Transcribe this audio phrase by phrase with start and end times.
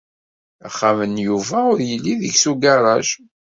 [0.67, 3.07] Axxam n Yuba ur yelli deg-s ugaṛaj.